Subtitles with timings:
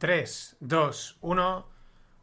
[0.00, 1.68] 3, 2, 1.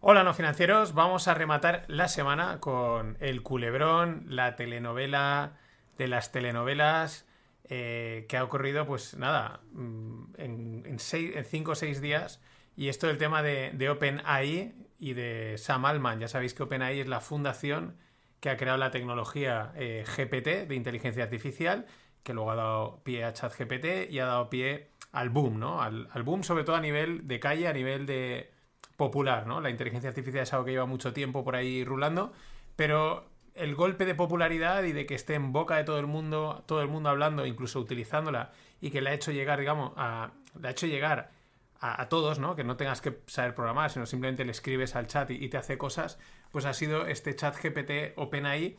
[0.02, 0.96] Hola, no financieros.
[0.96, 5.58] Vamos a rematar la semana con el culebrón, la telenovela
[6.00, 7.27] de las telenovelas
[7.69, 12.41] eh, que ha ocurrido, pues nada, mm, en 5 o 6 días.
[12.75, 16.20] Y esto del tema de, OpenAI y de Sam Altman.
[16.20, 17.96] Ya sabéis que OpenAI es la fundación
[18.39, 21.86] que ha creado la tecnología eh, GPT de inteligencia artificial,
[22.23, 25.81] que luego ha dado pie a ChatGPT y ha dado pie al boom, ¿no?
[25.81, 28.51] Al, boom sobre todo a nivel de calle, a nivel de
[28.95, 29.61] popular, ¿no?
[29.61, 32.34] La inteligencia artificial es algo que lleva mucho tiempo por ahí rulando,
[32.75, 36.63] pero el golpe de popularidad y de que esté en boca de todo el mundo,
[36.67, 40.67] todo el mundo hablando, incluso utilizándola, y que le ha hecho llegar, digamos, a, le
[40.67, 41.31] ha hecho llegar
[41.79, 42.55] a, todos, ¿no?
[42.55, 45.77] Que no tengas que saber programar, sino simplemente le escribes al chat y, te hace
[45.77, 46.17] cosas,
[46.51, 48.77] pues ha sido este chat GPT OpenAI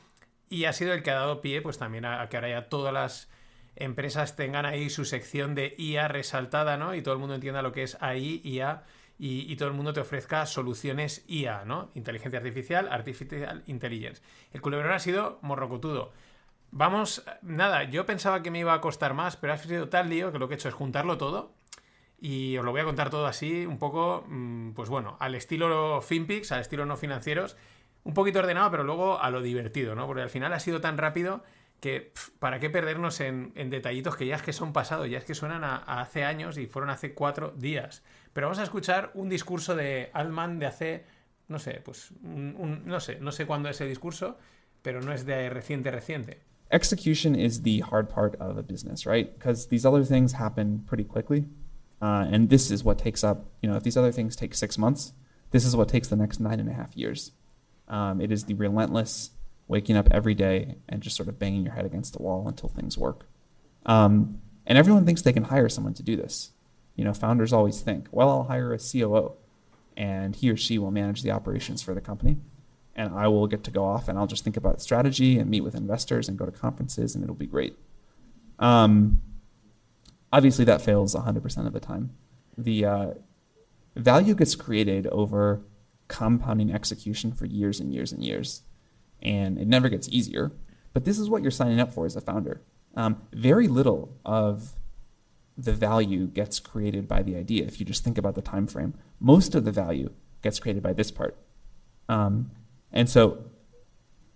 [0.49, 2.93] y ha sido el que ha dado pie, pues también a, que ahora ya todas
[2.93, 3.31] las
[3.79, 6.95] empresas tengan ahí su sección de IA resaltada, ¿no?
[6.95, 8.85] Y todo el mundo entienda lo que es AI, IA,
[9.21, 11.91] y, todo el mundo te ofrezca soluciones IA, ¿no?
[11.95, 14.23] Inteligencia artificial, artificial intelligence.
[14.53, 16.13] El culebrón ha sido morrocotudo.
[16.71, 20.31] Vamos, nada, yo pensaba que me iba a costar más, pero ha sido tal lío
[20.31, 21.53] que lo que he hecho es juntarlo todo
[22.21, 26.01] y os lo voy a contar todo así, un poco, mm, pues bueno, al estilo
[26.03, 27.57] FinPix, al estilo no financieros,
[28.05, 30.07] un poquito ordenado, pero luego a lo divertido, ¿no?
[30.07, 31.43] Porque al final ha sido tan rápido
[31.81, 35.35] que para qué perdernos en, detallitos que ya es que son pasados, ya es que
[35.35, 38.03] suenan a, hace años y fueron hace cuatro días.
[38.33, 41.05] Pero vamos a escuchar un discurso de Altman de hace,
[41.49, 44.39] no sé, pues, no sé, no sé cuándo es el discurso,
[44.83, 46.41] pero no es de reciente, reciente.
[46.71, 49.33] Execution is the hard part of a business, right?
[49.39, 51.47] Because these other things happen pretty quickly.
[52.03, 54.77] Uh, and this is what takes up, you know, if these other things take six
[54.77, 55.15] months,
[55.51, 57.33] this is what takes the next nine and a half years.
[57.89, 59.31] Um, it is the relentless
[59.69, 62.69] waking up every day and just sort of banging your head against the wall until
[62.69, 63.27] things work.
[63.87, 66.51] Um, and everyone thinks they can hire someone to do this.
[66.97, 69.35] You know, founders always think, well, I'll hire a COO
[69.97, 72.39] and he or she will manage the operations for the company.
[72.97, 75.61] And I will get to go off and I'll just think about strategy and meet
[75.61, 77.77] with investors and go to conferences and it'll be great.
[78.59, 79.21] Um,
[80.33, 82.11] obviously that fails 100% of the time.
[82.57, 83.11] The uh,
[83.95, 85.63] value gets created over
[86.09, 88.63] compounding execution for years and years and years,
[89.23, 90.53] and it never gets easier.
[90.93, 92.63] But this is what you're signing up for as a founder.
[92.95, 94.75] Um, very little of
[95.57, 97.65] the value gets created by the idea.
[97.65, 100.11] If you just think about the time frame, most of the value
[100.43, 101.37] gets created by this part.
[102.09, 102.53] Um,
[102.93, 103.45] and so,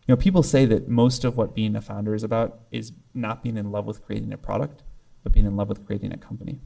[0.06, 3.43] you know, people say that most of what being a founder is about is not
[3.43, 4.82] being in love with creating a product,
[5.22, 6.60] but being in love with creating a company.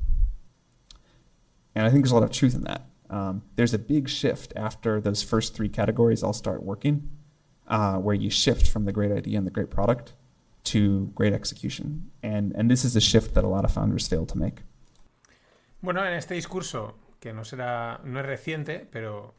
[1.75, 2.87] And I think there's a lot of truth in that.
[3.10, 7.10] Um, there's a big shift after those first three categories all start working,
[7.69, 10.15] uh, where you shift from the great idea and the great product
[10.65, 12.10] to great execution.
[12.22, 14.62] And, and this is a shift that a lot of founders fail to make.
[15.81, 19.34] Bueno, en este discurso, que no será, no es reciente, pero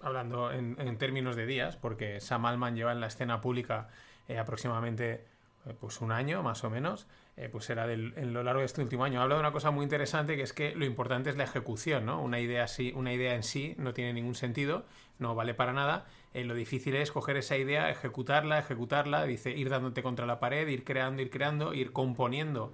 [0.00, 3.88] hablando en, en términos de días, porque Sam Altman lleva en la escena pública
[4.28, 5.24] eh, aproximadamente
[5.66, 8.80] eh, pues un año más o menos, eh, pues era en lo largo de este
[8.80, 9.20] último año.
[9.20, 12.22] Habla de una cosa muy interesante que es que lo importante es la ejecución, ¿no?
[12.22, 14.86] Una idea, así, una idea en sí no tiene ningún sentido,
[15.18, 16.06] no vale para nada.
[16.32, 20.66] Eh, lo difícil es coger esa idea, ejecutarla, ejecutarla, dice, ir dándote contra la pared,
[20.68, 22.72] ir creando, ir creando, ir componiendo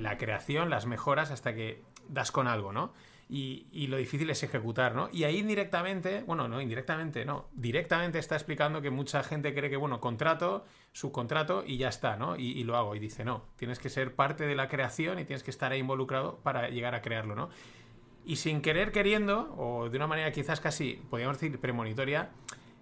[0.00, 2.94] la creación, las mejoras hasta que das con algo, ¿no?
[3.28, 5.08] Y, lo difícil es ejecutar, ¿no?
[5.12, 9.76] Y ahí indirectamente, bueno, no, indirectamente, no, directamente está explicando que mucha gente cree que,
[9.76, 12.36] bueno, contrato, subcontrato y ya está, ¿no?
[12.36, 12.94] Y, lo hago.
[12.94, 15.80] Y dice, no, tienes que ser parte de la creación y tienes que estar ahí
[15.80, 17.48] involucrado para llegar a crearlo, ¿no?
[18.26, 22.30] Y sin querer queriendo, o de una manera quizás casi, podríamos decir, premonitoria,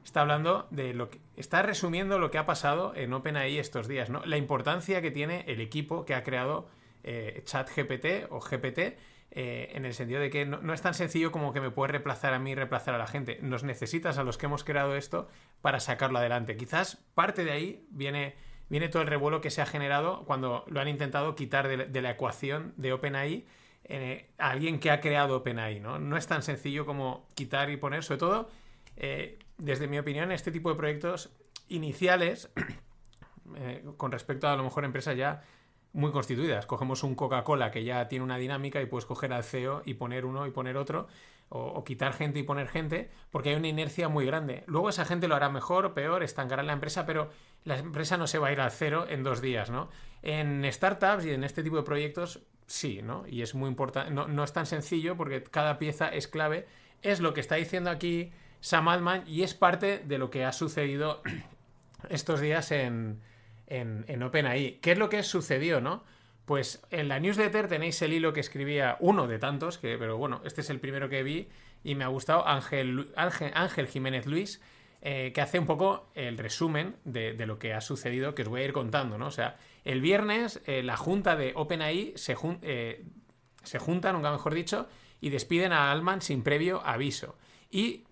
[0.05, 1.21] está hablando de lo que.
[1.37, 4.23] Está resumiendo lo que ha pasado en OpenAI estos días, ¿no?
[4.25, 6.69] La importancia que tiene el equipo que ha creado
[7.05, 8.99] eh, ChatGPT o GPT
[9.35, 12.35] eh, en el sentido de que no, es tan sencillo como que me puedes reemplazar
[12.35, 13.39] a mí y reemplazar a la gente.
[13.41, 15.27] Nos necesitas a los que hemos creado esto
[15.63, 16.55] para sacarlo adelante.
[16.59, 18.35] Quizás parte de ahí viene,
[18.69, 22.11] viene todo el revuelo que se ha generado cuando lo han intentado quitar de, la
[22.11, 23.47] ecuación de OpenAI
[23.85, 25.81] eh, a alguien que ha creado OpenAI.
[25.81, 25.99] ¿no?
[25.99, 28.51] no es tan sencillo como quitar y poner, sobre todo,
[28.99, 31.35] eh, desde mi opinión, este tipo de proyectos
[31.69, 32.51] iniciales,
[33.97, 35.43] con respecto a a lo mejor empresas ya
[35.93, 36.67] muy constituidas.
[36.67, 40.25] Cogemos un Coca-Cola que ya tiene una dinámica y puedes coger al CEO y poner
[40.25, 41.07] uno y poner otro,
[41.49, 44.65] o, quitar gente y poner gente, porque hay una inercia muy grande.
[44.67, 47.31] Luego esa gente lo hará mejor peor, estancará la empresa, pero
[47.65, 49.91] la empresa no se va a ir al cero en dos días, ¿no?
[50.23, 53.27] En startups y en este tipo de proyectos, sí, ¿no?
[53.29, 56.67] Y es muy importante, no, no es tan sencillo porque cada pieza es clave.
[57.03, 60.53] Es lo que está diciendo aquí Sam Altman y es parte de lo que ha
[60.53, 61.21] sucedido
[62.09, 63.21] estos días en,
[63.67, 64.79] en, OpenAI.
[64.81, 66.05] ¿Qué es lo que sucedió, no?
[66.45, 70.61] Pues en la newsletter tenéis el hilo que escribía uno de tantos, pero bueno, este
[70.61, 71.49] es el primero que vi
[71.85, 74.61] y me ha gustado, Ángel, Ángel, Jiménez Luis,
[75.01, 78.63] eh, que hace un poco el resumen de, lo que ha sucedido, que os voy
[78.63, 79.27] a ir contando, ¿no?
[79.27, 83.05] O sea, el viernes eh, la junta de OpenAI se, eh,
[83.63, 84.89] se junta, nunca mejor dicho,
[85.21, 87.37] y despiden a Alman sin previo aviso.
[87.71, 88.05] Y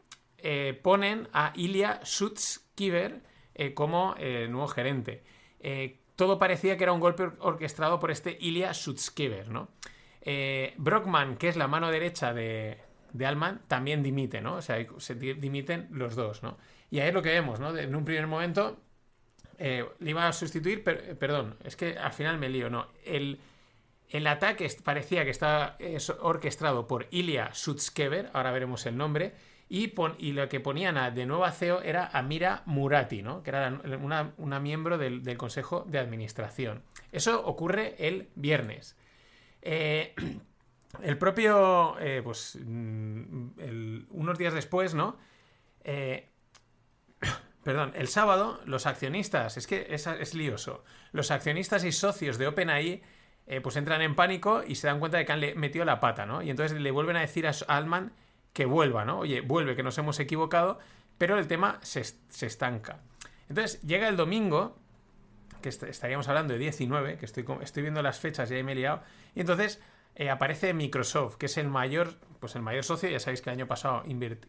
[0.83, 3.21] ponen a Ilya Sutskiver
[3.75, 5.23] como nuevo gerente
[6.17, 9.69] todo parecía que era un golpe orquestado por este Ilya Sutskiver, ¿no?
[10.21, 12.79] Eh, Brockman, que es la mano derecha de,
[13.13, 14.57] de Alman, también dimite, ¿no?
[14.57, 16.59] O sea, se dimiten los dos, ¿no?
[16.91, 17.77] Y ahí es lo que vemos, ¿no?
[17.77, 18.81] En un primer momento
[19.59, 22.89] eh, le iba a sustituir, perdón, es que al final me lío, ¿no?
[23.05, 23.41] El,
[24.09, 25.79] el ataque parecía que estaba
[26.21, 29.35] orquestado por Ilya Sutskever, ahora veremos el nombre,
[29.73, 33.45] y, lo que ponían a, de nuevo a CEO era Amira Murati, ¿no?
[33.45, 33.81] que era
[34.37, 36.83] una, miembro del, Consejo de Administración.
[37.13, 38.97] Eso ocurre el viernes.
[39.63, 40.17] Eh,
[41.03, 45.17] el propio, eh, pues, mm, unos días después, ¿no?
[45.85, 46.29] Eh,
[47.63, 50.83] perdón, el sábado los accionistas, es que es, lioso,
[51.13, 53.03] los accionistas y socios de OpenAI
[53.63, 56.41] pues entran en pánico y se dan cuenta de que han metido la pata, ¿no?
[56.41, 58.13] Y entonces le vuelven a decir a Alman
[58.53, 59.21] que vuelva, ¿no?
[59.21, 60.79] Oye, vuelve, que nos hemos equivocado,
[61.19, 63.01] pero el tema se, estanca.
[63.49, 64.79] Entonces llega el domingo,
[65.63, 69.03] que estaríamos hablando de 19, que estoy, estoy viendo las fechas y me he liado,
[69.35, 69.81] y entonces
[70.15, 73.57] eh, aparece Microsoft, que es el mayor, pues el mayor socio, ya sabéis que el
[73.57, 74.03] año pasado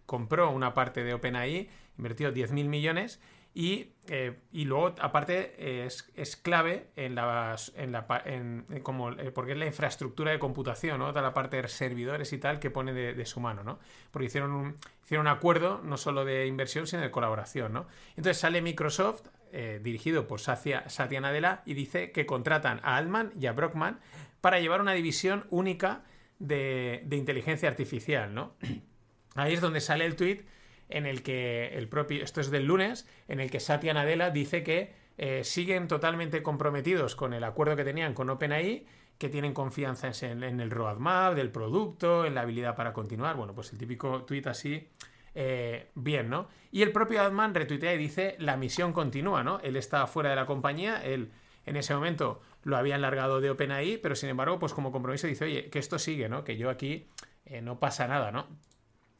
[0.06, 3.19] compró una parte de OpenAI, invirtió 10.000 millones,
[3.53, 9.31] y, eh, y luego, aparte, es, es, clave en la, en la en, como, eh,
[9.31, 11.09] porque es la infraestructura de computación, ¿no?
[11.09, 13.80] Toda la parte de servidores y tal que pone de, su mano, ¿no?
[14.12, 17.88] Porque hicieron un, hicieron un acuerdo no solo de inversión, sino de colaboración, ¿no?
[18.12, 23.31] Entonces sale Microsoft, eh, dirigido por Satya, Satya Nadella, y dice que contratan a Altman
[23.38, 24.00] y a Brockman
[24.39, 26.03] para llevar una división única
[26.39, 28.53] de, de inteligencia artificial, ¿no?
[29.36, 30.45] Ahí es donde sale el tweet
[30.91, 34.63] en el que el propio, esto es del lunes, en el que Satya Nadella dice
[34.63, 38.85] que eh, siguen totalmente comprometidos con el acuerdo que tenían con OpenAI,
[39.17, 43.35] que tienen confianza en, el roadmap del producto, en la habilidad para continuar.
[43.35, 44.88] Bueno, pues el típico tweet así,
[45.35, 46.47] eh, bien, ¿no?
[46.71, 49.59] Y el propio Adman retuitea y dice, la misión continúa, ¿no?
[49.59, 51.31] Él está fuera de la compañía, él
[51.67, 55.45] en ese momento lo habían largado de OpenAI, pero sin embargo, pues como compromiso dice,
[55.45, 56.43] oye, que esto sigue, ¿no?
[56.43, 57.07] Que yo aquí
[57.45, 58.47] eh, no pasa nada, ¿no?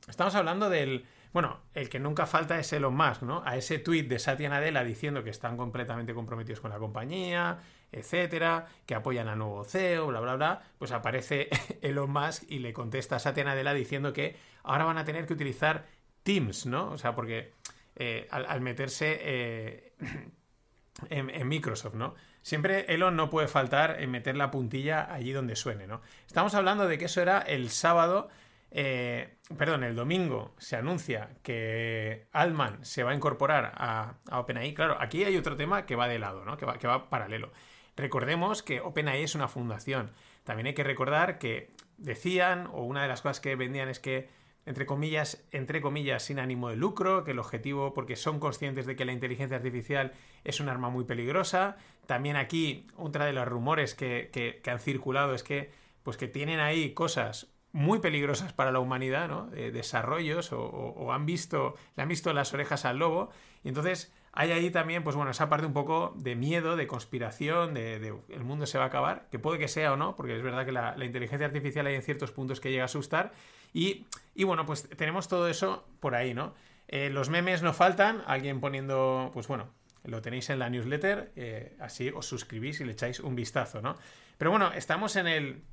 [0.08, 3.42] Estamos hablando del, bueno, el que nunca falta es Elon Musk, ¿no?
[3.46, 7.60] A ese tuit de Satya Nadella diciendo que están completamente comprometidos con la compañía,
[7.92, 11.50] etcétera, que apoyan a nuevo CEO, bla, bla, bla, pues aparece
[11.82, 15.34] Elon Musk y le contesta a Satya Nadella diciendo que ahora van a tener que
[15.34, 15.86] utilizar
[16.24, 16.92] Teams, ¿no?
[16.92, 17.54] O sea, porque
[17.96, 19.94] eh, al, meterse eh,
[21.10, 22.14] en, en, Microsoft, ¿no?
[22.42, 26.02] Siempre Elon no puede faltar en meter la puntilla allí donde suene, ¿no?
[26.28, 28.30] Estamos hablando de que eso era el sábado
[28.74, 34.74] eh, perdón, el domingo se anuncia que Altman se va a incorporar a, OpenAI.
[34.74, 36.58] Claro, aquí hay otro tema que va de lado, ¿no?
[36.58, 37.52] que, va, que va paralelo.
[37.98, 40.12] Recordemos que OpenAI es una fundación.
[40.46, 44.30] También hay que recordar que decían, o una de las cosas que vendían es que,
[44.66, 48.96] entre comillas, entre comillas, sin ánimo de lucro, que el objetivo, porque son conscientes de
[48.96, 50.14] que la inteligencia artificial
[50.46, 51.76] es un arma muy peligrosa.
[52.06, 55.72] También aquí, otra de los rumores que, que han circulado es que,
[56.04, 59.48] pues que tienen ahí cosas muy peligrosas para la humanidad, ¿no?
[59.48, 63.30] desarrollos o, han visto, le han visto las orejas al lobo.
[63.64, 67.74] Y entonces hay ahí también, pues bueno, esa parte un poco de miedo, de conspiración,
[67.74, 70.42] de, el mundo se va a acabar, que puede que sea o no, porque es
[70.42, 73.34] verdad que la, inteligencia artificial hay en ciertos puntos que llega a asustar.
[73.74, 74.06] Y,
[74.44, 76.54] bueno, pues tenemos todo eso por ahí, ¿no?
[76.88, 79.70] Eh, los memes no faltan, alguien poniendo, pues bueno,
[80.04, 83.96] lo tenéis en la newsletter, eh, así os suscribís y le echáis un vistazo, ¿no?
[84.38, 85.64] Pero bueno, estamos en el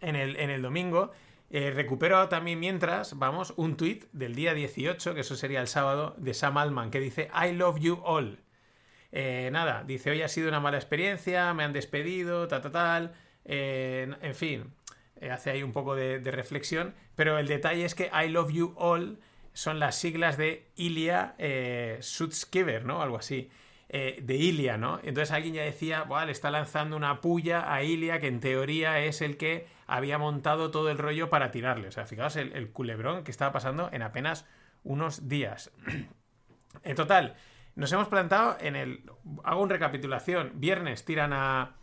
[0.00, 1.12] en el, en el domingo.
[1.50, 6.14] Eh, recupero también mientras, vamos, un tweet del día 18, que eso sería el sábado,
[6.18, 8.40] de Sam Altman, que dice I love you all.
[9.12, 13.14] Eh, nada, dice hoy ha sido una mala experiencia, me han despedido, tal, tal, tal.
[13.44, 14.74] Eh, en fin,
[15.30, 19.18] hace ahí un poco de, reflexión, pero el detalle es que I love you all
[19.52, 21.36] son las siglas de Ilya
[22.00, 23.00] Sutskiver, ¿no?
[23.00, 23.50] Algo así.
[23.96, 24.98] Eh, de Ilia, ¿no?
[25.04, 29.20] Entonces alguien ya decía, le está lanzando una puya a Ilia, que en teoría es
[29.20, 31.88] el que había montado todo el rollo para tirarle.
[31.88, 34.46] O sea, fijaos el, culebrón que estaba pasando en apenas
[34.82, 35.72] unos días.
[36.82, 37.36] en total,
[37.74, 39.10] nos hemos plantado en el.
[39.42, 40.52] Hago una recapitulación.
[40.54, 41.76] Viernes tiran a.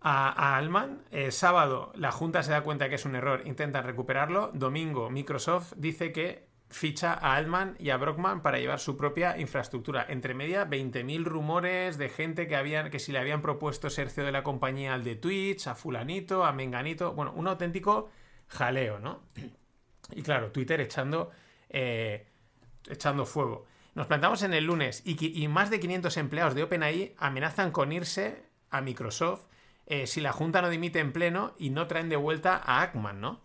[0.00, 1.02] A, Alman.
[1.10, 4.52] Eh, sábado, la Junta se da cuenta que es un error, intentan recuperarlo.
[4.54, 10.04] Domingo, Microsoft dice que ficha a Altman y a Brockman para llevar su propia infraestructura.
[10.08, 14.26] Entre media, 20.000 rumores de gente que, habían, que si le habían propuesto ser CEO
[14.26, 17.12] de la compañía al de Twitch, a fulanito, a menganito.
[17.12, 18.10] Bueno, un auténtico
[18.48, 19.22] jaleo, ¿no?
[20.12, 21.30] Y claro, Twitter echando,
[21.68, 22.26] eh,
[22.88, 23.66] echando fuego.
[23.94, 28.44] Nos plantamos en el lunes y, más de 500 empleados de OpenAI amenazan con irse
[28.70, 29.46] a Microsoft
[29.86, 33.20] eh, si la Junta no dimite en pleno y no traen de vuelta a Ackman,
[33.20, 33.40] ¿no?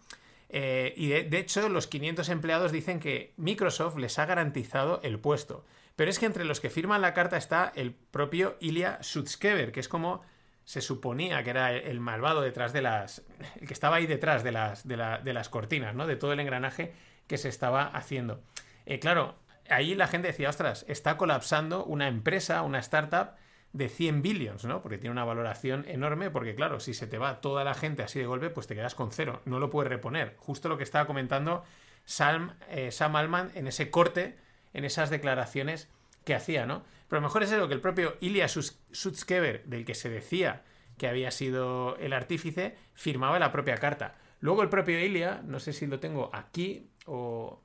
[0.54, 5.66] Eh, y de, hecho, los 500 empleados dicen que Microsoft les ha garantizado el puesto.
[5.96, 9.80] Pero es que entre los que firman la carta está el propio Ilya Sutskever, que
[9.80, 10.22] es como
[10.66, 13.24] se suponía que era el malvado detrás de las.
[13.62, 16.06] el que estaba ahí detrás de las, de, las cortinas, ¿no?
[16.06, 16.94] De todo el engranaje
[17.28, 18.42] que se estaba haciendo.
[18.86, 19.36] Eh, claro,
[19.70, 23.36] ahí la gente decía, ostras, está colapsando una empresa, una startup
[23.74, 24.82] de 100 billions, ¿no?
[24.82, 28.20] Porque tiene una valoración enorme, porque claro, si se te va toda la gente así
[28.20, 30.36] de golpe, pues te quedas con cero, no lo puedes reponer.
[30.38, 31.64] Justo lo que estaba comentando
[32.06, 34.38] Sam, eh, Sam Alman en ese corte,
[34.74, 35.90] en esas declaraciones
[36.26, 36.84] que hacía, ¿no?
[37.08, 40.64] Pero lo mejor es eso, que el propio Ilya Sutskever, del que se decía
[40.98, 44.16] que había sido el artífice, firmaba la propia carta.
[44.40, 47.62] Luego el propio Ilya, no sé si lo tengo aquí o,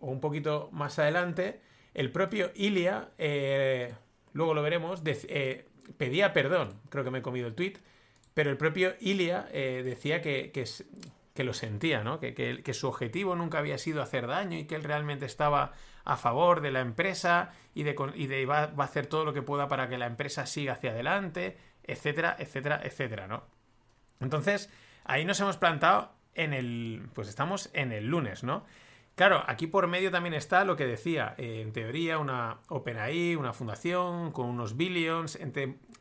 [0.00, 1.60] o un poquito más adelante,
[1.94, 3.94] el propio Ilya eh,
[4.32, 7.74] luego lo veremos, eh, pedía perdón, creo que me he comido el tweet,
[8.34, 12.20] pero el propio Ilia eh, decía que, que, lo sentía, ¿no?
[12.20, 15.72] Que, que, su objetivo nunca había sido hacer daño y que él realmente estaba
[16.04, 19.32] a favor de la empresa y de, y de va, va, a hacer todo lo
[19.32, 23.44] que pueda para que la empresa siga hacia adelante, etcétera, etcétera, etcétera, ¿no?
[24.20, 24.70] Entonces,
[25.04, 28.64] ahí nos hemos plantado en el, pues estamos en el lunes, ¿no?
[29.14, 33.52] Claro, aquí por medio también está lo que decía, eh, en teoría, una OpenAI, una
[33.52, 35.38] fundación con unos billions.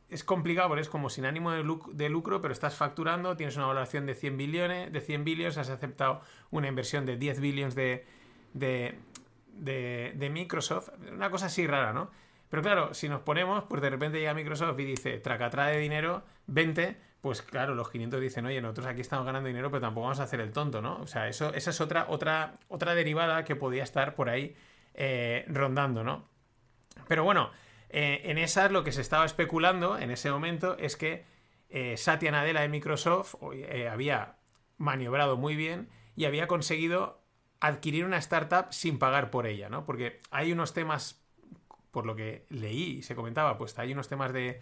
[0.09, 4.15] Es complicado es como sin ánimo de, lucro, pero estás facturando, tienes una valoración de
[4.15, 8.05] 100 billones, de 100 billones, has aceptado una inversión de 10 billones de,
[8.53, 10.89] de, de Microsoft.
[11.11, 12.11] Una cosa así rara, ¿no?
[12.51, 16.23] Pero claro, si nos ponemos, pues de repente llega Microsoft y dice, traca de dinero,
[16.47, 20.19] 20, pues claro, los 500 dicen, oye, nosotros aquí estamos ganando dinero, pero tampoco vamos
[20.19, 20.97] a hacer el tonto, ¿no?
[20.97, 24.53] O sea, eso, esa es otra, otra, otra derivada que podía estar por ahí
[24.95, 26.27] eh, rondando, ¿no?
[27.07, 27.51] Pero bueno,
[27.89, 31.23] eh, en esas lo que se estaba especulando en ese momento es que
[31.69, 33.35] eh, Satya Nadella de Microsoft
[33.89, 34.35] había
[34.77, 37.21] maniobrado muy bien y había conseguido
[37.61, 39.85] adquirir una startup sin pagar por ella, ¿no?
[39.85, 41.20] Porque hay unos temas
[41.91, 44.61] por lo que leí y se comentaba, pues hay unos temas de,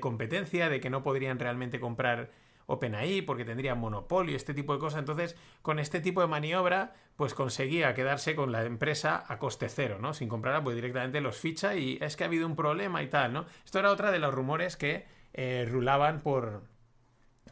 [0.00, 2.30] competencia, de que no podrían realmente comprar
[2.66, 5.00] OpenAI porque tendrían monopolio, este tipo de cosas.
[5.00, 9.98] Entonces, con este tipo de maniobra, pues conseguía quedarse con la empresa a coste cero,
[10.00, 10.14] ¿no?
[10.14, 13.32] Sin comprarla, pues directamente los ficha y es que ha habido un problema y tal,
[13.32, 13.46] ¿no?
[13.64, 16.62] Esto era otra de los rumores que eh, rulaban por...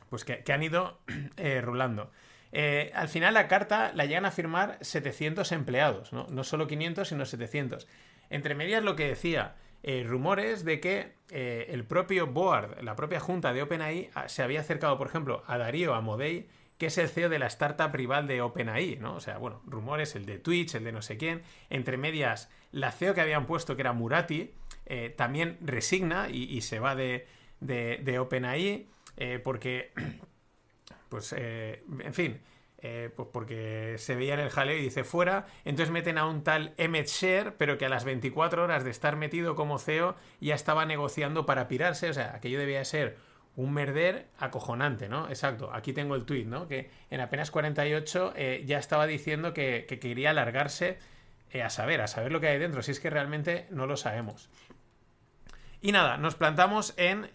[0.09, 1.01] pues que, han ido
[1.37, 2.11] eh, rulando.
[2.53, 6.27] Eh, al final la carta la llegan a firmar 700 empleados, ¿no?
[6.31, 7.87] No solo 500, sino 700.
[8.31, 13.21] Entre medias lo que decía, eh, rumores de que eh, el propio board, la propia
[13.21, 17.09] junta de OpenAI, ah, se había acercado, por ejemplo, a Darío Amodei, que es el
[17.09, 19.15] CEO de la startup rival de OpenAI, ¿no?
[19.15, 21.43] O sea, bueno, rumores, el de Twitch, el de no sé quién.
[21.71, 24.51] Entre medias, la CEO que habían puesto, que era Murati,
[24.87, 27.27] eh, también resigna y, se va de,
[27.61, 28.89] de, de OpenAI,
[29.45, 29.93] porque,
[31.09, 32.41] pues, en fin,
[32.89, 36.45] eh, pues porque se veía en el jaleo y dice fuera, entonces meten a un
[36.45, 40.55] tal Emmett Share, pero que a las 24 horas de estar metido como CEO ya
[40.55, 43.17] estaba negociando para pirarse, o sea, aquello debía ser
[43.57, 45.29] un merder acojonante, ¿no?
[45.29, 46.69] Exacto, aquí tengo el tweet, ¿no?
[46.69, 50.99] Que en apenas 48 eh, ya estaba diciendo que, quería alargarse
[51.51, 53.97] eh, a saber, a saber lo que hay dentro, si es que realmente no lo
[53.97, 54.49] sabemos.
[55.87, 57.31] Y nada, nos plantamos en,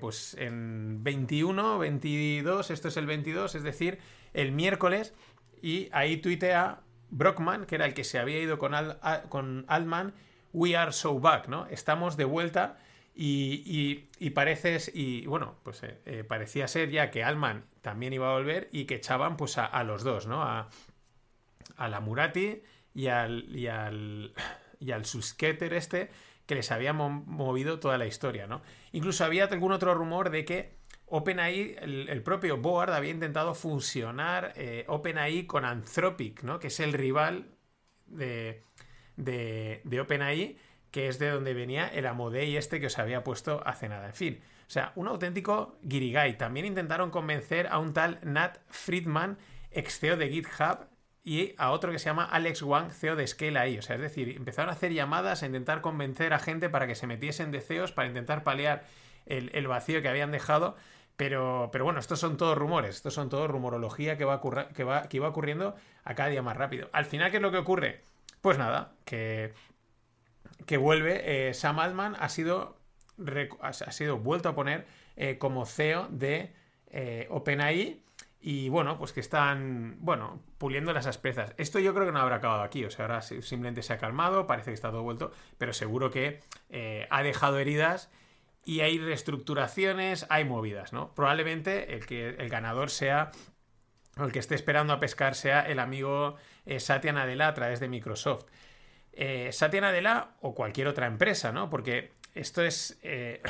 [0.00, 4.00] pues en 21, 22, esto es el 22, es decir,
[4.32, 5.14] el miércoles
[5.62, 6.80] y ahí tuitea
[7.10, 8.72] Brockman, que era el que se había ido con,
[9.28, 10.14] con Altman,
[10.52, 11.68] We are so back, ¿no?
[11.68, 12.76] Estamos de vuelta
[13.14, 18.28] y, y, pareces, y bueno, pues eh, eh, parecía ser ya que Altman también iba
[18.28, 20.42] a volver y que echaban pues a, los dos, ¿no?
[20.42, 20.70] A,
[21.76, 22.62] a la Murati
[22.94, 24.34] y al, y al,
[24.80, 26.10] y al Susketer este
[26.46, 28.62] que les había movido toda la historia, ¿no?
[28.92, 30.82] Incluso había algún otro rumor de que
[31.14, 36.58] OpenAI, el, propio Board había intentado fusionar eh, OpenAI con Anthropic, ¿no?
[36.58, 37.50] que es el rival
[38.06, 38.64] de,
[39.16, 40.56] de, OpenAI,
[40.90, 44.06] que es de donde venía el Amodei este que os había puesto hace nada.
[44.06, 46.38] En fin, o sea, un auténtico guirigay.
[46.38, 49.36] También intentaron convencer a un tal Nat Friedman,
[49.70, 50.86] ex CEO de GitHub,
[51.24, 53.78] y a otro que se llama Alex Wang, CEO de Scale AI.
[53.78, 56.94] O sea, es decir, empezaron a hacer llamadas a intentar convencer a gente para que
[56.94, 58.84] se metiesen de CEOs, para intentar paliar
[59.26, 60.76] el, el vacío que habían dejado
[61.16, 64.40] Pero, pero bueno, estos son todos rumores, estos son todo rumorología que va,
[64.74, 66.88] que, va, que iba ocurriendo a cada día más rápido.
[66.92, 68.02] Al final, ¿qué es lo que ocurre?
[68.40, 69.52] Pues nada, que,
[70.66, 72.78] que vuelve, eh, Sam Altman ha sido,
[73.60, 74.86] ha sido vuelto a poner
[75.16, 76.52] eh, como CEO de
[76.88, 78.02] eh, OpenAI
[78.42, 81.54] y bueno, pues que están, bueno, puliendo las asperezas.
[81.56, 84.46] Esto yo creo que no habrá acabado aquí, o sea, ahora simplemente se ha calmado,
[84.46, 86.40] parece que está todo vuelto, pero seguro que
[87.08, 88.10] ha dejado heridas
[88.64, 91.14] y hay reestructuraciones, hay movidas, ¿no?
[91.14, 93.30] Probablemente el que el ganador sea
[94.18, 97.80] o el que esté esperando a pescar sea el amigo eh, Satya Nadella a través
[97.80, 98.44] de Microsoft.
[99.12, 101.70] Eh, Satya Nadella o cualquier otra empresa, ¿no?
[101.70, 102.98] Porque esto es.
[103.02, 103.42] Eh,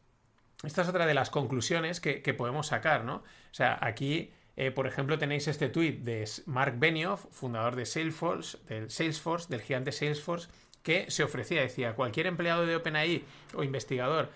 [0.64, 3.22] esta es otra de las conclusiones que, podemos sacar, ¿no?
[3.50, 4.30] O sea, aquí,
[4.74, 9.90] por ejemplo, tenéis este tweet de Mark Benioff, fundador de Salesforce, del Salesforce, del gigante
[9.90, 10.48] Salesforce,
[10.82, 14.30] que se ofrecía, decía, cualquier empleado de OpenAI o investigador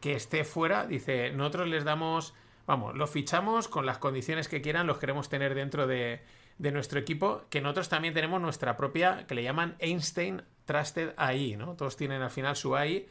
[0.00, 2.34] que esté fuera, dice, nosotros les damos,
[2.66, 6.22] vamos, los fichamos con las condiciones que quieran, los queremos tener dentro de,
[6.58, 11.74] nuestro equipo, que nosotros también tenemos nuestra propia, que le llaman Einstein Trusted AI, ¿no?
[11.74, 13.08] Todos tienen al final su AI,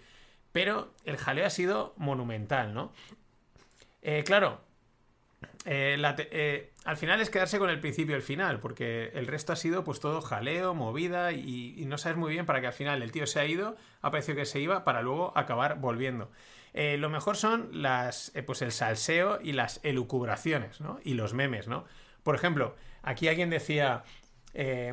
[0.51, 2.91] pero el jaleo ha sido monumental, ¿no?
[4.01, 4.61] Eh, claro,
[5.65, 5.97] eh,
[6.31, 9.55] eh, al final es quedarse con el principio y el final, porque el resto ha
[9.55, 13.11] sido pues todo jaleo, movida y, no sabes muy bien para que al final el
[13.11, 16.31] tío se ha ido, ha parecido que se iba para luego acabar volviendo.
[16.73, 20.99] Eh, lo mejor son las, pues el salseo y las elucubraciones, ¿no?
[21.03, 21.85] Y los memes, ¿no?
[22.23, 24.03] Por ejemplo, aquí alguien decía,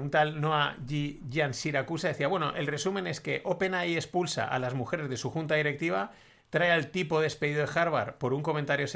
[0.00, 1.52] un tal Noah G.
[1.52, 5.54] Siracusa decía, bueno, el resumen es que OpenAI expulsa a las mujeres de su junta
[5.54, 6.12] directiva
[6.50, 8.86] trae al tipo despedido de Harvard por un comentario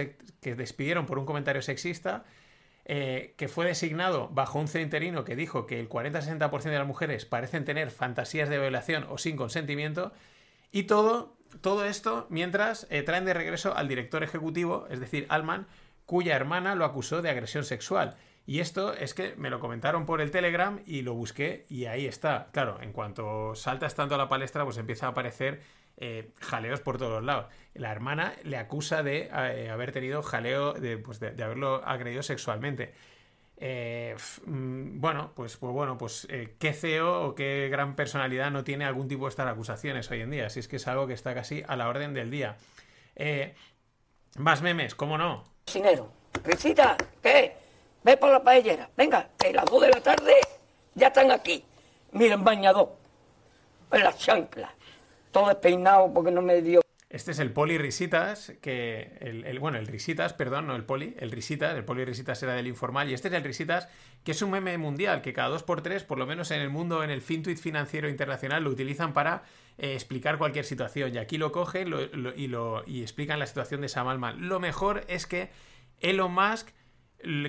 [0.41, 2.25] que despidieron por un comentario sexista,
[2.85, 7.27] eh, que fue designado bajo un centerino que dijo que el 40-60% de las mujeres
[7.27, 10.13] parecen tener fantasías de violación o sin consentimiento,
[10.73, 15.67] y todo, todo esto mientras eh, traen de regreso al director ejecutivo, es decir, Alman,
[16.07, 18.17] cuya hermana lo acusó de agresión sexual.
[18.47, 22.07] Y esto es que me lo comentaron por el Telegram y lo busqué y ahí
[22.07, 22.49] está.
[22.53, 25.61] Claro, en cuanto saltas tanto a la palestra, pues empieza a aparecer
[26.03, 27.53] eh, jaleos por todos lados.
[27.75, 32.95] La hermana le acusa de eh, haber tenido jaleo, de, pues de, haberlo agredido sexualmente.
[33.59, 34.17] Eh,
[34.47, 36.27] mm, bueno, pues, pues bueno, pues
[36.59, 40.31] qué CEO o qué gran personalidad no tiene algún tipo de estas acusaciones hoy en
[40.31, 40.49] día.
[40.49, 42.57] Si es que es algo que está casi a la orden del día.
[44.39, 45.45] más memes, ¿cómo no?
[45.71, 46.11] Dinero.
[46.43, 47.57] Risita, ¿qué?
[48.03, 48.89] Ve por la paellera.
[48.97, 50.33] Venga, que las dos de la tarde
[50.95, 51.63] ya están aquí.
[52.13, 52.97] Miren, bañador.
[53.93, 54.73] En la chancla
[55.31, 56.81] todo despeinado porque no me dio.
[57.11, 61.33] Este es el poli risitas, que el, bueno, el risitas, perdón, no el poli, el
[61.33, 63.89] risitas, el poli risitas era del informal y este es el risitas,
[64.23, 66.71] que es un meme mundial que cada dos por tres, por lo menos en el
[66.71, 69.43] mundo, en el FinTweet financiero internacional, lo utilizan para
[69.77, 71.89] eh, explicar cualquier situación y aquí lo cogen
[72.37, 74.49] y, lo, y explican la situación de Sam Altman.
[74.49, 75.51] Lo mejor es que
[75.99, 76.69] Elon Musk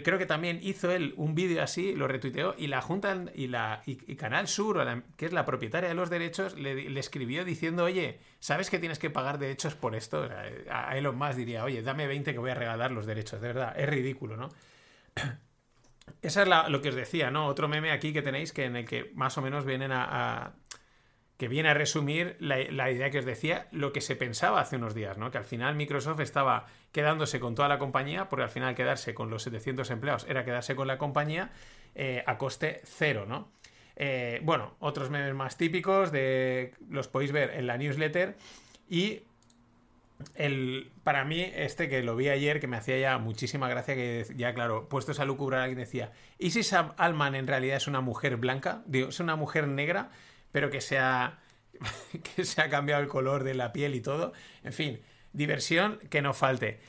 [0.03, 3.81] creo que también hizo él un vídeo así, lo retuiteó y la Junta y la
[3.85, 8.69] y, Canal Sur, que es la propietaria de los derechos, le, escribió diciendo, oye, ¿sabes
[8.69, 10.27] que tienes que pagar derechos por esto?
[10.69, 13.73] A Elon Musk diría, oye, dame 20 que voy a regalar los derechos, de verdad,
[13.77, 14.49] es ridículo, ¿no?
[16.21, 17.47] Esa es lo que os decía, ¿no?
[17.47, 20.53] Otro meme aquí que tenéis que en el que más o menos vienen a
[21.41, 24.93] que viene a resumir la, idea que os decía, lo que se pensaba hace unos
[24.93, 25.31] días, ¿no?
[25.31, 29.31] Que al final Microsoft estaba quedándose con toda la compañía, porque al final quedarse con
[29.31, 31.49] los 700 empleados era quedarse con la compañía
[31.95, 33.49] eh, a coste cero, ¿no?
[33.95, 38.37] Eh, bueno, otros memes más típicos de los podéis ver en la newsletter
[38.87, 39.23] y
[40.35, 44.27] el, para mí, este que lo vi ayer, que me hacía ya muchísima gracia, que
[44.35, 48.01] ya, claro, puestos a lucubrar, alguien decía, ¿y si Sam Alman en realidad es una
[48.01, 48.83] mujer blanca?
[48.85, 50.11] Digo, es una mujer negra
[50.51, 51.39] pero que se ha,
[52.35, 54.33] que se ha cambiado el color de la piel y todo.
[54.63, 55.01] En fin,
[55.33, 56.79] diversión que no falte.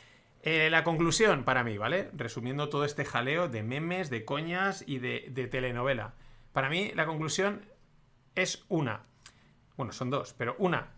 [0.43, 2.11] Eh, la conclusión para mí, ¿vale?
[2.15, 6.15] Resumiendo todo este jaleo de memes, de coñas y de, telenovela.
[6.53, 7.65] Para mí la conclusión
[8.35, 9.05] es una.
[9.77, 10.91] Bueno, son dos, pero una.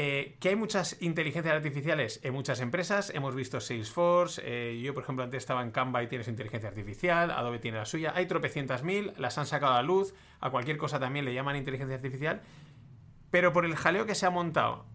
[0.00, 3.10] Eh, que hay muchas inteligencias artificiales en muchas empresas.
[3.12, 4.40] Hemos visto Salesforce.
[4.44, 7.32] Eh, yo, por ejemplo, antes estaba en Canva y tienes inteligencia artificial.
[7.32, 8.12] Adobe tiene la suya.
[8.14, 9.12] Hay tropecientas mil.
[9.18, 12.42] Las han sacado a luz a cualquier cosa también le llaman inteligencia artificial,
[13.32, 14.86] pero por el jaleo que se ha montado,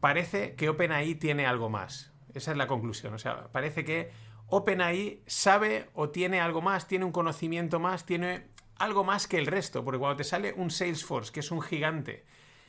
[0.00, 2.12] parece que OpenAI tiene algo más.
[2.34, 3.14] Esa es la conclusión.
[3.14, 4.10] O sea, parece que
[4.48, 9.46] OpenAI sabe o tiene algo más, tiene un conocimiento más, tiene algo más que el
[9.46, 9.84] resto.
[9.84, 12.24] Porque cuando te sale un Salesforce, que es un gigante,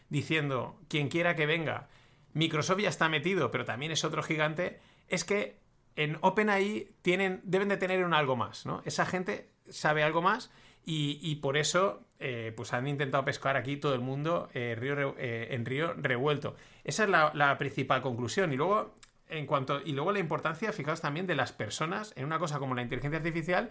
[0.10, 1.88] diciendo quien quiera que venga,
[2.34, 5.58] Microsoft ya está metido, pero también es otro gigante, es que
[5.95, 8.82] en OpenAI tienen, deben de tener un algo más, ¿no?
[8.86, 10.52] Esa gente sabe algo más
[10.91, 15.50] y, por eso eh, pues han intentado pescar aquí todo el mundo eh, río, eh,
[15.52, 16.56] en río revuelto.
[16.84, 18.52] Esa es la, principal conclusión.
[18.54, 18.95] Y luego
[19.28, 19.82] en cuanto.
[19.86, 23.17] Y luego la importancia, fijaos también, de las personas en una cosa como la inteligencia
[23.17, 23.69] artificial,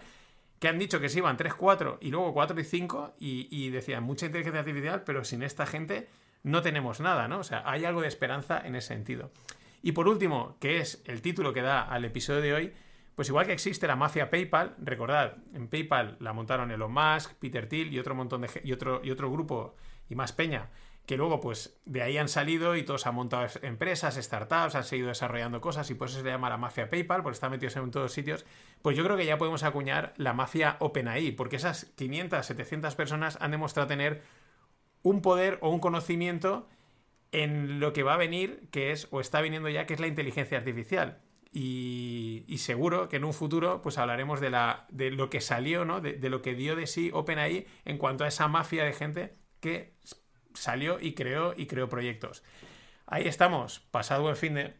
[0.59, 3.69] que han dicho que se iban 3, 4 y luego 4 y 5, y, y
[3.69, 6.07] decían mucha inteligencia artificial, pero sin esta gente
[6.43, 7.39] no tenemos nada, ¿no?
[7.39, 9.31] O sea, hay algo de esperanza en ese sentido.
[9.81, 12.73] Y por último, que es el título que da al episodio de hoy,
[13.15, 17.67] pues igual que existe la mafia PayPal, recordad, en PayPal la montaron Elon Musk, Peter
[17.67, 19.75] Thiel y otro montón de y otro, y otro grupo
[20.09, 20.69] y más peña,
[21.05, 25.09] que luego pues de ahí han salido y todos han montado empresas, startups, han seguido
[25.09, 28.13] desarrollando cosas y por eso se llama la mafia PayPal, porque están metidos en todos
[28.13, 28.45] sitios,
[28.81, 33.37] pues yo creo que ya podemos acuñar la mafia OpenAI, porque esas 500, 700 personas
[33.41, 34.21] han demostrado tener
[35.03, 36.67] un poder o un conocimiento
[37.31, 40.07] en lo que va a venir, que es, o está viniendo ya, que es la
[40.07, 41.19] inteligencia artificial.
[41.51, 46.01] Y, seguro que en un futuro pues hablaremos de, la, de lo que salió, ¿no?
[46.01, 49.93] De, lo que dio de sí OpenAI en cuanto a esa mafia de gente que
[50.53, 52.43] salió y creó y creó proyectos.
[53.07, 54.73] Ahí estamos, pasado buen fin de...